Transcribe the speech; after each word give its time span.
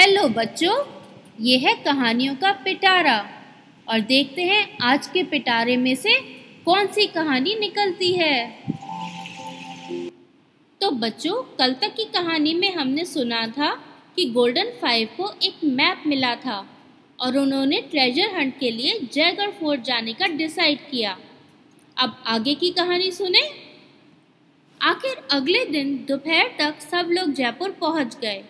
Hello 0.00 0.28
बच्चों, 0.28 0.74
ये 1.40 1.56
है 1.58 1.74
कहानियों 1.76 2.34
का 2.34 2.50
पिटारा। 2.52 3.16
और 3.88 4.00
देखते 4.00 4.42
हैं 4.42 4.78
आज 4.82 5.06
के 5.06 5.22
पिटारे 5.22 5.76
में 5.76 5.94
से 5.94 6.14
कौन 6.64 6.86
सी 6.86 7.06
कहानी 7.06 7.54
निकलती 7.54 8.12
है। 8.12 8.64
तो 10.80 10.90
बच्चों, 10.90 11.42
कल 11.58 11.72
तक 11.72 11.94
की 11.94 12.04
कहानी 12.04 12.54
में 12.54 12.72
हमने 12.74 13.04
सुना 13.04 13.46
था 13.46 13.72
कि 14.16 14.24
गोल्डन 14.24 14.70
फाइव 14.82 15.08
को 15.16 15.30
एक 15.42 15.64
मैप 15.64 16.02
मिला 16.06 16.34
था 16.36 16.68
और 17.18 17.36
उन्होंने 17.38 17.80
ट्रेजर 17.80 18.34
हंट 18.36 18.58
के 18.58 18.70
लिए 18.70 18.98
जयगढ़ 19.12 19.50
फोर्ट 19.50 19.80
जाने 19.80 20.12
का 20.12 20.26
डिसाइड 20.26 20.78
किया। 20.90 21.16
अब 21.96 22.22
आगे 22.26 22.54
की 22.54 22.70
कहानी 22.70 23.10
सुने। 23.10 23.42
आखिर 24.80 25.22
अगले 25.30 25.64
दिन 25.64 25.94
दोपहर 26.08 26.50
तक 26.58 26.80
सब 26.80 27.10
लोग 27.10 27.32
जयपुर 27.32 27.70
पहुँच 27.70 28.16
गए। 28.22 28.42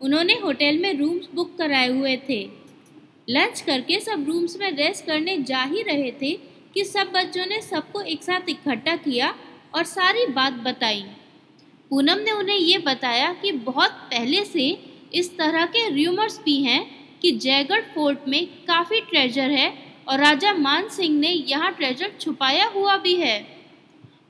उन्होंने 0.00 0.34
होटल 0.34 0.78
में 0.78 0.92
रूम्स 0.98 1.28
बुक 1.34 1.56
कराए 1.58 1.88
हुए 1.88 2.16
थे। 2.28 2.42
लंच 3.28 3.60
करके 3.60 3.98
सब 4.00 4.24
रूम्स 4.28 4.56
में 4.60 4.70
रेस्ट 4.70 5.06
करने 5.06 5.36
जा 5.42 5.62
ही 5.62 5.82
रहे 5.82 6.10
थे 6.12 6.32
कि 6.74 6.84
सब 6.84 7.10
बच्चों 7.14 7.46
ने 7.46 7.60
सबको 7.62 8.00
एक 8.02 8.22
साथ 8.22 8.48
इकट्ठा 8.48 8.96
किया 8.96 9.34
और 9.74 9.84
सारी 9.84 10.26
बात 10.26 10.52
बताई। 10.64 11.04
पूनम 11.90 12.18
ने 12.18 12.30
उन्हें 12.30 12.56
ये 12.56 12.78
बताया 12.78 13.32
कि 13.32 13.52
बहुत 13.52 13.90
पहले 14.10 14.44
से 14.44 14.66
इस 15.14 15.36
तरह 15.38 15.66
के 15.66 15.88
र्यूमर्स 15.90 16.40
भी 16.44 16.56
हैं 16.62 16.84
कि 17.22 17.32
जयगढ़ 17.32 17.82
फोर्ट 17.94 18.28
में 18.28 18.46
काफ़ी 18.68 19.00
ट्रेजर 19.00 19.50
है 19.50 19.72
और 20.08 20.20
राजा 20.20 20.52
मान 20.54 20.88
सिंह 20.88 21.18
ने 21.18 21.28
यहाँ 21.28 21.72
ट्रेजर 21.72 22.12
छुपाया 22.20 22.66
हुआ 22.66 22.96
भी 22.96 23.14
है। 23.16 23.38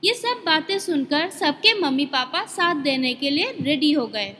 ये 0.03 0.13
सब 0.13 0.41
बातें 0.45 0.77
सुनकर 0.79 1.29
सबके 1.29 1.73
मम्मी 1.79 2.05
पापा 2.05 2.45
साथ 2.49 2.81
देने 2.83 3.13
के 3.13 3.29
लिए 3.29 3.55
रेडी 3.61 3.91
हो 3.91 4.07
गए। 4.07 4.33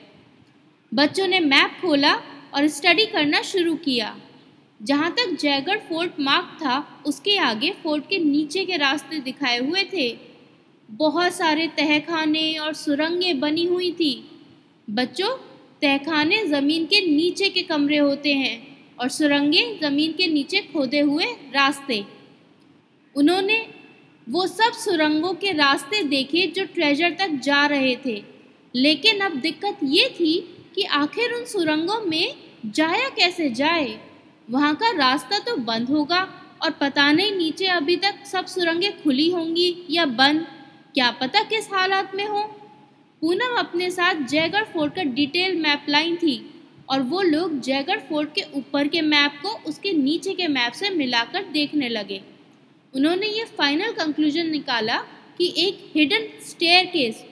बच्चों 0.93 1.27
ने 1.27 1.39
मैप 1.39 1.77
खोला 1.81 2.13
और 2.53 2.67
स्टडी 2.67 3.05
करना 3.05 3.41
शुरू 3.41 3.75
किया। 3.75 4.17
जहाँ 4.81 5.11
तक 5.11 5.37
जयगढ़ 5.39 5.77
फोर्ट 5.77 6.11
मार्क 6.19 6.45
था, 6.45 7.03
उसके 7.05 7.37
आगे 7.37 7.71
फोर्ट 7.83 8.03
के 8.03 8.17
नीचे 8.17 8.65
के 8.65 8.77
रास्ते 8.77 9.19
दिखाए 9.19 9.57
हुए 9.57 9.83
थे। 9.83 10.17
बहुत 10.91 11.33
सारे 11.33 11.67
तहखाने 11.67 12.53
और 12.53 12.73
सुरंगें 12.73 13.39
बनी 13.39 13.65
हुई 13.65 13.91
थी। 13.91 14.31
बच्चों, 14.89 15.37
तहखाने 15.81 16.45
ज़मीन 16.45 16.85
के 16.85 17.15
नीचे 17.15 17.49
के 17.49 17.61
कमरे 17.61 17.97
होते 17.97 18.33
हैं 18.33 18.87
और 18.99 19.09
सुरंगें 19.09 19.79
ज़मीन 19.79 20.11
के 20.11 20.27
नीचे 20.27 20.59
खोदे 20.59 20.99
हुए 20.99 21.25
रास्ते। 21.25 22.05
उन्होंने 23.15 23.67
वो 24.29 24.47
सब 24.47 24.71
सुरंगों 24.73 25.33
के 25.33 25.51
रास्ते 25.51 26.03
देखे 26.03 26.47
जो 26.47 26.65
ट्रेजर 26.65 27.11
तक 27.11 27.29
जा 27.29 27.65
रहे 27.65 27.95
थे। 28.05 28.23
लेकिन 28.75 29.19
अब 29.19 29.31
दिक्कत 29.31 29.77
ये 29.83 30.09
थी 30.09 30.57
कि 30.75 30.83
आखिर 30.83 31.33
उन 31.33 31.45
सुरंगों 31.45 31.99
में 32.01 32.35
जाया 32.65 33.09
कैसे 33.09 33.49
जाए? 33.49 33.99
वहाँ 34.49 34.73
का 34.75 34.91
रास्ता 34.91 35.39
तो 35.39 35.55
बंद 35.57 35.89
होगा 35.89 36.21
और 36.61 36.71
पता 36.71 37.11
नहीं 37.11 37.31
नीचे 37.31 37.67
अभी 37.67 37.95
तक 37.95 38.25
सब 38.25 38.45
सुरंगें 38.45 39.01
खुली 39.03 39.29
होंगी 39.29 39.75
या 39.89 40.05
बंद। 40.05 40.47
क्या 40.93 41.11
पता 41.11 41.43
किस 41.43 41.69
हालात 41.73 42.15
में 42.15 42.25
हो? 42.25 42.41
पूनम 43.21 43.55
अपने 43.57 43.89
साथ 43.91 44.25
जयगढ़ 44.25 44.63
फोर्ट 44.63 44.95
का 44.95 45.03
डिटेल 45.03 45.55
मैप 45.61 45.85
लाइन 45.89 46.15
थी 46.15 46.35
और 46.89 47.01
वो 47.01 47.21
लोग 47.21 47.59
जयगढ़ 47.59 47.99
फोर्ट 47.99 48.33
के 48.35 48.43
ऊपर 48.55 48.87
के 48.87 49.01
मैप 49.01 49.39
को 49.41 49.49
उसके 49.69 49.93
नीचे 49.93 50.33
के 50.33 50.47
मैप 50.47 50.73
से 50.73 50.89
मिलाकर 50.89 51.43
देखने 51.43 51.89
लगे। 51.89 52.21
उन्होंने 52.93 53.27
ये 53.27 53.43
फाइनल 53.57 53.91
कंक्लूजन 53.93 54.49
निकाला 54.49 54.97
कि 55.37 55.53
एक 55.57 55.91
हिडन 55.95 56.27
स्टेयर 56.45 56.85
केस 56.85 57.23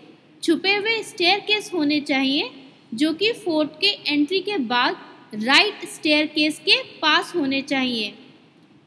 छुपे 0.44 0.76
हुए 0.76 1.02
स्टेयर 1.04 1.40
केस 1.40 1.72
होने 1.74 2.00
चाहिए 2.02 2.50
जो 2.94 3.14
कि 3.14 3.32
फोर्ट 3.34 3.70
के 3.82 3.88
एंट्री 4.14 4.40
के 4.40 4.58
बाद 4.58 4.98
राइट 5.36 5.86
स्टेयर 5.90 6.26
केस 6.26 6.60
के 6.60 6.82
पास 7.02 7.34
होने 7.36 7.62
चाहिए। 7.62 8.14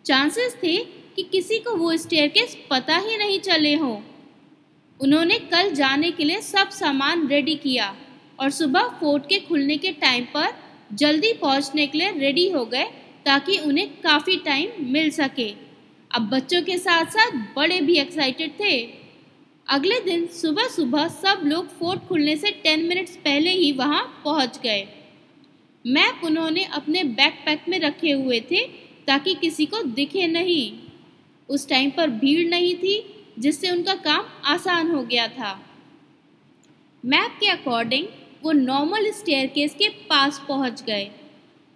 चांसेस 0.05 0.57
थे 0.63 0.77
कि 1.17 1.23
किसी 1.23 1.59
को 1.59 1.77
वो 1.77 1.97
स्टेयर 1.97 2.29
केस 2.29 2.57
पता 2.71 2.97
ही 2.97 3.17
नहीं 3.17 3.39
चले 3.41 3.75
हों। 3.75 4.01
उन्होंने 5.01 5.39
कल 5.39 5.71
जाने 5.75 6.11
के 6.11 6.25
लिए 6.25 6.41
सब 6.41 6.69
सामान 6.69 7.27
रेडी 7.29 7.55
किया 7.55 7.95
और 8.41 8.51
सुबह 8.51 8.89
फोर्ट 9.01 9.29
के 9.29 9.39
खुलने 9.39 9.77
के 9.77 9.93
टाइम 9.93 10.25
पर 10.25 10.49
जल्दी 10.93 11.33
पहुँचने 11.33 11.87
के 11.87 11.99
लिए 11.99 12.11
रेडी 12.11 12.49
हो 12.51 12.65
गए 12.65 12.85
ताकि 13.25 13.59
उन्हें 13.59 13.89
काफ़ी 14.01 14.37
टाइम 14.37 14.93
मिल 14.93 15.11
सके। 15.11 15.49
अब 16.11 16.29
बच्चों 16.29 16.63
के 16.63 16.79
साथ 16.79 17.05
साथ 17.05 17.31
बड़े 17.57 17.81
भी 17.81 17.97
एक्साइटेड 17.97 18.51
थे। 18.51 19.02
अगले 19.67 19.99
दिन 20.01 20.27
सुबह 20.27 20.67
सुबह 20.69 21.07
सब 21.09 21.41
लोग 21.45 21.69
फोर्ट 21.69 22.01
खुलने 22.09 22.37
से 22.37 22.51
टेन 22.65 22.85
मिनट्स 22.85 23.17
पहले 23.17 23.51
ही 23.51 23.71
वहाँ 23.73 24.03
पहुँच 24.25 24.59
गए। 24.63 24.83
मैप 25.85 26.21
उन्होंने 26.25 26.65
अपने 26.73 27.05
बैकपैक 27.05 27.65
में 27.69 27.79
रखे 27.81 28.11
हुए 28.13 28.41
थे 28.41 28.61
ताकि 29.07 29.35
किसी 29.35 29.67
को 29.67 29.83
दिखे 29.83 30.27
नहीं। 30.27 30.73
उस 31.49 31.69
टाइम 31.69 31.91
पर 31.91 32.11
भीड़ 32.11 32.49
नहीं 32.51 32.75
थी, 32.77 32.95
जिससे 33.39 33.71
उनका 33.71 33.95
काम 33.95 34.25
आसान 34.45 34.91
हो 34.91 35.03
गया 35.03 35.27
था। 35.29 35.59
मैप 37.05 37.37
के 37.41 37.47
अकॉर्डिंग 37.47 38.07
वो 38.43 38.53
नॉर्मल 38.53 39.11
स्टेयरकेस 39.13 39.75
के 39.75 39.89
पास 40.09 40.45
पहुँच 40.49 40.83
गए। 40.83 41.11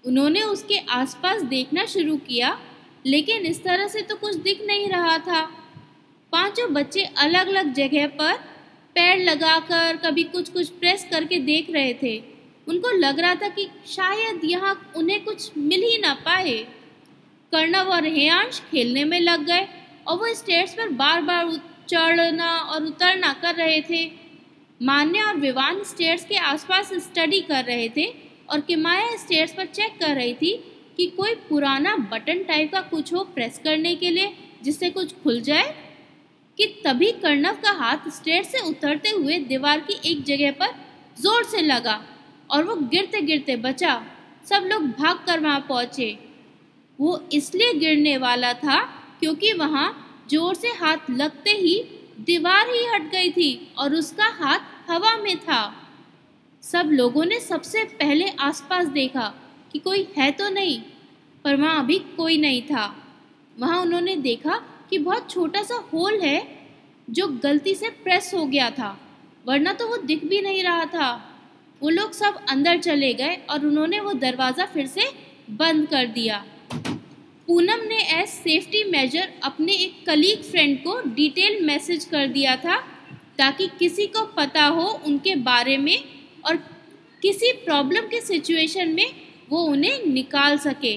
उन्होंने 0.04 0.42
उसके 0.44 0.78
आसपास 0.78 1.42
देखना 1.42 1.84
शुरू 1.86 2.16
किया, 2.16 2.58
लेकिन 3.06 3.46
इस 3.46 3.64
तरह 3.64 3.88
से 3.88 4.02
तो 4.02 4.16
कुछ 4.16 4.34
दिख 4.36 4.66
नहीं 4.66 4.88
रहा 4.88 5.18
था। 5.18 5.48
पाँचों 6.36 6.72
बच्चे 6.74 7.02
अलग 7.18 7.48
अलग 7.48 7.72
जगह 7.72 8.06
पर 8.16 8.32
पैर 8.96 9.18
लगाकर 9.18 9.96
कभी 9.96 10.22
कुछ 10.24 10.48
कुछ 10.48 10.68
प्रेस 10.70 11.06
करके 11.10 11.38
देख 11.38 11.70
रहे 11.70 11.92
थे। 11.94 12.16
उनको 12.66 12.90
लग 12.90 13.20
रहा 13.20 13.34
था 13.34 13.48
कि 13.48 13.68
शायद 13.86 14.40
यहाँ 14.44 14.92
उन्हें 14.96 15.24
कुछ 15.24 15.56
मिल 15.58 15.82
ही 15.82 15.98
ना 15.98 16.12
पाए। 16.24 16.58
कर्णव 17.52 17.88
और 17.88 18.06
हेयांश 18.06 18.60
खेलने 18.60 19.04
में 19.04 19.18
लग 19.20 19.46
गए 19.46 19.66
और 20.06 20.18
वो 20.18 20.34
स्टेट्स 20.34 20.74
पर 20.74 20.88
बार 20.88 21.22
बार 21.22 21.56
चढ़ना 21.88 22.50
और 22.58 22.84
उतरना 22.84 23.32
कर 23.32 23.54
रहे 23.54 23.80
थे। 23.80 24.04
मान्य 24.80 25.22
और 25.22 25.36
विवान 25.36 25.82
स्टेट्स 25.84 26.24
के 26.24 26.36
आसपास 26.44 26.92
स्टडी 27.04 27.40
कर 27.40 27.64
रहे 27.64 27.88
थे 27.88 28.06
और 28.50 28.60
किमाया 28.60 29.16
स्टेट्स 29.16 29.52
पर 29.52 29.66
चेक 29.72 29.98
कर 30.00 30.14
रही 30.14 30.34
थी 30.34 30.54
कि 30.96 31.06
कोई 31.06 31.34
पुराना 31.48 31.96
बटन 32.12 32.44
टाइप 32.44 32.72
का 32.72 32.80
कुछ 32.90 33.14
हो 33.14 33.24
प्रेस 33.24 33.60
करने 33.64 33.94
के 33.94 34.10
लिए, 34.10 34.32
जिससे 34.62 34.90
कुछ 34.90 35.14
खुल 35.22 35.40
जाए। 35.40 35.74
कि 36.58 36.66
तभी 36.84 37.10
कर्णव 37.14 37.56
का 37.62 37.70
हाथ 37.78 38.08
स्टेयर 38.10 38.42
से 38.44 38.58
उतरते 38.68 39.10
हुए 39.10 39.38
दीवार 39.48 39.80
की 39.80 39.98
एक 40.10 40.22
जगह 40.24 40.50
पर 40.60 40.74
ज़ोर 41.18 41.44
से 41.44 41.60
लगा 41.62 42.00
और 42.50 42.64
वो 42.64 42.74
गिरते 42.90 43.20
गिरते 43.22 43.56
बचा। 43.58 43.94
सब 44.44 44.68
लोग 44.72 44.82
भाग 44.90 45.24
कर 45.26 45.40
वहाँ 45.40 45.60
पहुँचे। 45.68 46.16
वो 46.98 47.20
इसलिए 47.32 47.72
गिरने 47.74 48.16
वाला 48.18 48.52
था 48.54 48.78
क्योंकि 49.20 49.52
वहाँ 49.54 49.88
ज़ोर 50.30 50.54
से 50.54 50.68
हाथ 50.78 51.10
लगते 51.10 51.50
ही 51.52 51.74
दीवार 52.26 52.68
ही 52.70 52.84
हट 52.86 53.10
गई 53.12 53.30
थी 53.30 53.72
और 53.78 53.94
उसका 53.94 54.28
हाथ 54.36 54.90
हवा 54.90 55.16
में 55.16 55.36
था। 55.38 55.62
सब 56.62 56.88
लोगों 56.92 57.24
ने 57.24 57.40
सबसे 57.40 57.84
पहले 57.94 58.28
आसपास 58.40 58.86
देखा 58.90 59.32
कि 59.72 59.78
कोई 59.78 60.06
है 60.16 60.30
तो 60.30 60.48
नहीं, 60.50 60.80
पर 61.44 61.56
वहाँ 61.56 61.78
अभी 61.78 61.98
कोई 62.16 62.38
नहीं 62.38 62.62
था। 62.62 62.86
वहाँ 63.56 63.80
उन्होंने 63.82 64.16
देखा 64.18 64.60
कि 64.90 64.98
बहुत 65.00 65.30
छोटा 65.30 65.62
सा 65.62 65.76
होल 65.92 66.20
है 66.20 66.40
जो 67.08 67.26
गलती 67.42 67.74
से 67.74 67.88
प्रेस 68.04 68.30
हो 68.34 68.44
गया 68.46 68.70
था, 68.70 68.96
वरना 69.44 69.72
तो 69.72 69.88
वो 69.88 69.96
दिख 69.98 70.24
भी 70.24 70.40
नहीं 70.40 70.62
रहा 70.64 70.84
था। 70.86 71.10
वो 71.82 71.90
लोग 71.90 72.12
सब 72.12 72.38
अंदर 72.50 72.78
चले 72.80 73.12
गए 73.14 73.34
और 73.50 73.66
उन्होंने 73.66 74.00
वो 74.00 74.12
दरवाज़ा 74.14 74.64
फिर 74.66 74.86
से 74.86 75.08
बंद 75.52 75.86
कर 75.88 76.06
दिया। 76.08 76.44
पूनम 77.48 77.82
ने 77.88 77.98
एज 78.12 78.28
सेफ्टी 78.28 78.82
मेजर 78.84 79.28
अपने 79.44 79.72
एक 79.74 80.04
कलीग 80.06 80.42
फ्रेंड 80.42 80.78
को 80.78 81.00
डिटेल 81.06 81.64
मैसेज 81.66 82.04
कर 82.04 82.26
दिया 82.28 82.56
था, 82.56 82.76
ताकि 83.38 83.68
किसी 83.78 84.06
को 84.06 84.24
पता 84.36 84.64
हो 84.66 84.88
उनके 85.06 85.34
बारे 85.44 85.76
में 85.78 85.98
और 86.44 86.56
किसी 87.22 87.52
प्रॉब्लम 87.64 88.06
के 88.06 88.20
सिचुएशन 88.22 88.88
में 88.90 89.06
वो 89.50 89.62
उन्हें 89.64 90.06
निकाल 90.06 90.56
सके। 90.58 90.96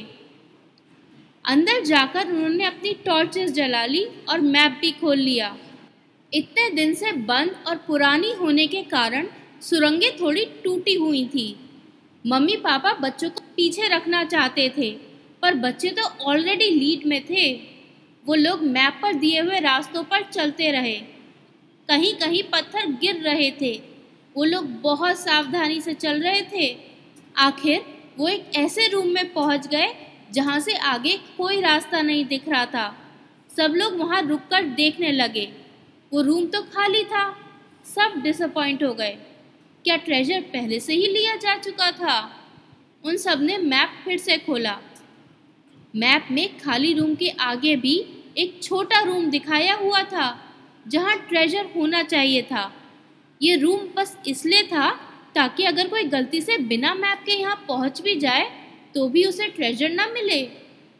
अंदर 1.45 1.83
जाकर 1.83 2.27
उन्होंने 2.27 2.63
अपनी 2.63 2.93
टॉर्चेस 3.05 3.51
जला 3.51 3.85
ली 3.85 4.03
और 4.29 4.39
मैप 4.39 4.77
भी 4.81 4.91
खोल 4.91 5.17
लिया। 5.17 5.55
इतने 6.31 6.69
दिन 6.69 6.93
से 6.93 7.11
बंद 7.11 7.55
और 7.67 7.75
पुरानी 7.77 8.31
होने 8.31 8.65
के 8.67 8.81
कारण 8.83 9.27
सुरंगें 9.61 10.11
थोड़ी 10.17 10.45
टूटी 10.63 10.93
हुई 10.95 11.25
थी। 11.25 11.55
मम्मी 12.25 12.55
पापा 12.55 12.93
बच्चों 12.93 13.29
को 13.29 13.41
पीछे 13.55 13.87
रखना 13.87 14.23
चाहते 14.23 14.69
थे, 14.77 14.89
पर 15.41 15.55
बच्चे 15.55 15.89
तो 15.89 16.03
ऑलरेडी 16.23 16.69
लीड 16.69 17.05
में 17.05 17.21
थे। 17.25 17.51
वो 18.25 18.35
लोग 18.35 18.63
मैप 18.63 18.99
पर 19.01 19.13
दिए 19.13 19.39
हुए 19.41 19.59
रास्तों 19.59 20.03
पर 20.03 20.23
चलते 20.23 20.71
रहे। 20.71 20.95
कहीं 21.89 22.13
कहीं 22.13 22.43
पत्थर 22.43 22.91
गिर 23.01 23.21
रहे 23.21 23.49
थे। 23.51 23.71
वो 24.35 24.43
लोग 24.43 24.65
बहुत 24.81 25.19
सावधानी 25.19 25.81
से 25.81 25.93
चल 25.93 26.21
रहे 26.21 26.41
थे। 26.51 26.75
आखिर 27.37 27.85
वो 28.17 28.27
एक 28.27 28.51
ऐसे 28.55 28.87
रूम 28.87 29.07
में 29.07 29.33
पहुँच 29.33 29.67
गए 29.67 29.87
जहाँ 30.33 30.59
से 30.59 30.73
आगे 30.73 31.17
कोई 31.37 31.61
रास्ता 31.61 32.01
नहीं 32.01 32.25
दिख 32.25 32.49
रहा 32.49 32.65
था। 32.65 32.95
सब 33.49 33.73
लोग 33.75 33.97
वहाँ 33.97 34.21
रुककर 34.21 34.65
देखने 34.65 35.11
लगे। 35.11 35.45
वो 36.11 36.21
रूम 36.21 36.45
तो 36.45 36.61
खाली 36.61 37.03
था। 37.03 37.25
सब 37.85 38.21
डिसअपॉइंट 38.23 38.83
हो 38.83 38.93
गए। 38.93 39.17
क्या 39.85 39.95
ट्रेजर 39.95 40.41
पहले 40.41 40.79
से 40.79 40.93
ही 40.93 41.07
लिया 41.07 41.35
जा 41.35 41.55
चुका 41.55 41.91
था? 41.91 42.19
उन 43.03 43.17
सबने 43.17 43.57
मैप 43.57 44.01
फिर 44.05 44.17
से 44.17 44.37
खोला। 44.37 44.77
मैप 45.95 46.27
में 46.31 46.57
खाली 46.57 46.93
रूम 46.93 47.15
के 47.15 47.29
आगे 47.29 47.75
भी 47.75 47.95
एक 48.37 48.59
छोटा 48.63 49.01
रूम 49.01 49.29
दिखाया 49.29 49.75
हुआ 49.75 50.01
था, 50.03 50.37
जहाँ 50.87 51.17
ट्रेजर 51.19 51.69
होना 51.75 52.03
चाहिए 52.03 52.41
था। 52.41 52.71
ये 53.41 53.55
रूम 53.55 53.87
बस 53.95 54.17
इसलिए 54.27 54.63
था 54.63 54.89
ताकि 55.35 55.63
अगर 55.63 55.87
कोई 55.87 56.03
गलती 56.03 56.41
से 56.41 56.57
बिना 56.57 56.93
मैप 56.93 57.23
के 57.25 57.31
यहाँ 57.31 57.55
पहुँच 57.67 58.01
भी 58.01 58.15
जाए 58.15 58.49
तो 58.95 59.09
भी 59.09 59.25
उसे 59.25 59.47
ट्रेजर 59.47 59.89
ना 59.89 60.07
मिले। 60.07 60.49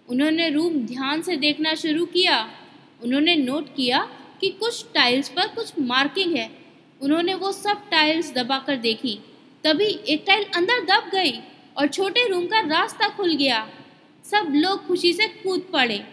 उन्होंने 0.10 0.50
रूम 0.50 0.74
ध्यान 0.74 1.22
से 1.22 1.36
देखना 1.36 1.74
शुरू 1.74 2.06
किया। 2.06 2.50
उन्होंने 3.04 3.36
नोट 3.36 3.76
किया 3.76 4.00
कि 4.42 4.50
कुछ 4.50 4.86
टाइल्स 4.94 5.30
पर 5.30 5.48
कुछ 5.48 5.74
मार्किंग 5.80 6.36
है। 6.36 6.50
उन्होंने 7.02 7.34
वो 7.34 7.52
सब 7.52 7.90
टाइल्स 7.90 8.34
दबाकर 8.34 8.76
देखी। 8.76 9.20
तभी 9.64 9.86
एक 9.86 10.24
टाइल 10.28 10.44
अंदर 10.56 10.80
दब 10.86 11.10
गई 11.12 11.40
और 11.78 11.88
छोटे 11.88 12.28
रूम 12.30 12.46
का 12.46 12.60
रास्ता 12.60 13.08
खुल 13.08 13.36
गया। 13.36 13.70
सब 14.26 14.52
लोग 14.56 14.88
खुशी 14.88 15.14
से 15.14 15.28
कूद 15.28 15.70
पड़े। 15.74 16.06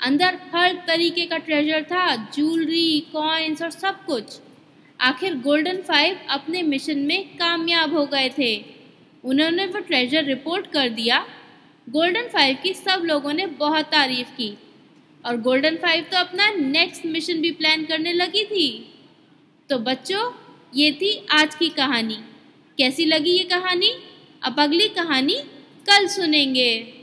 अंदर 0.00 0.38
हर 0.54 0.84
तरीके 0.86 1.26
का 1.26 1.38
ट्रेजर 1.38 1.82
था 1.82 2.16
ज्वेलरी 2.16 3.00
कॉइन्स 3.12 3.62
और 3.62 3.70
सब 3.70 4.04
कुछ। 4.04 4.38
आखिर 5.00 5.34
गोल्डन 5.34 5.76
फाइव 5.76 6.18
अपने 6.30 6.62
मिशन 6.62 6.98
में 6.98 7.28
कामयाब 7.28 7.94
हो 7.94 8.06
गए 8.06 8.28
थे। 8.38 8.79
उन्होंने 9.24 9.66
वो 9.66 9.78
ट्रेजर 9.78 10.24
रिपोर्ट 10.24 10.66
कर 10.66 10.88
दिया। 10.88 11.26
गोल्डन 11.88 12.22
फाइव 12.22 12.58
की 12.62 12.74
सब 12.74 13.02
लोगों 13.04 13.32
ने 13.32 13.46
बहुत 13.46 13.84
तारीफ़ 13.84 14.28
की। 14.28 14.58
और 15.26 15.40
गोल्डन 15.40 15.76
फाइव 15.76 16.04
तो 16.04 16.18
अपना 16.18 16.50
नेक्स्ट 16.50 17.06
मिशन 17.06 17.40
भी 17.40 17.50
प्लान 17.50 17.84
करने 17.84 18.12
लगी 18.12 18.44
थी। 18.44 18.94
तो 19.70 19.78
बच्चों, 19.78 20.32
ये 20.74 20.92
थी 20.92 21.26
आज 21.30 21.54
की 21.54 21.68
कहानी। 21.68 22.14
कैसी 22.78 23.04
लगी 23.04 23.30
ये 23.30 23.44
कहानी? 23.44 23.92
अब 24.42 24.60
अगली 24.60 24.88
कहानी 24.88 25.34
कल 25.86 26.06
सुनेंगे। 26.06 26.99